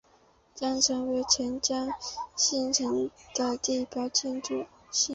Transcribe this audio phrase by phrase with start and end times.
[0.55, 1.91] 将成为钱江
[2.35, 4.65] 新城的地标性建筑。